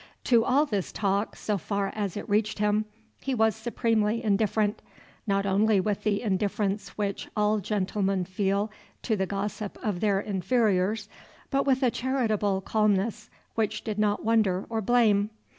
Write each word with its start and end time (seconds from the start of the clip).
To 0.23 0.43
all 0.43 0.65
this 0.65 0.91
talk, 0.91 1.35
so 1.35 1.59
far 1.59 1.93
as 1.95 2.17
it 2.17 2.27
reached 2.27 2.57
him, 2.57 2.85
he 3.21 3.35
was 3.35 3.55
supremely 3.55 4.23
indifferent, 4.23 4.81
not 5.27 5.45
only 5.45 5.79
with 5.79 6.01
the 6.01 6.23
indifference 6.23 6.97
which 6.97 7.27
all 7.37 7.59
gentlemen 7.59 8.25
feel 8.25 8.71
to 9.03 9.15
the 9.15 9.27
gossip 9.27 9.77
of 9.83 9.99
their 9.99 10.19
inferiors, 10.19 11.07
but 11.51 11.67
with 11.67 11.83
a 11.83 11.91
charitable 11.91 12.61
calmness 12.61 13.29
which 13.53 13.83
did 13.83 13.99
not 13.99 14.25
wonder 14.25 14.65
or 14.71 14.81
blame. 14.81 15.29